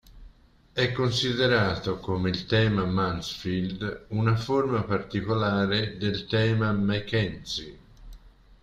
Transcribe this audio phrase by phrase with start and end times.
[0.73, 7.77] È considerato, come il tema Mansfield, una forma particolare del tema Mackenzie.